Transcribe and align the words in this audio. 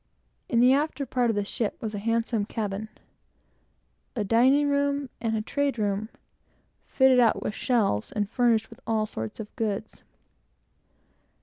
In 0.49 0.61
the 0.61 0.73
after 0.73 1.05
part 1.05 1.29
of 1.29 1.35
the 1.35 1.45
ship 1.45 1.79
was 1.79 1.93
a 1.93 1.99
handsome 1.99 2.43
cabin, 2.45 2.89
a 4.15 4.23
dining 4.23 4.67
room, 4.67 5.11
and 5.21 5.37
a 5.37 5.43
trade 5.43 5.77
room, 5.77 6.09
fitted 6.87 7.19
out 7.19 7.43
with 7.43 7.53
shelves 7.53 8.11
and 8.11 8.27
furnished 8.27 8.71
with 8.71 8.79
all 8.87 9.05
sorts 9.05 9.39
of 9.39 9.55
goods. 9.55 10.01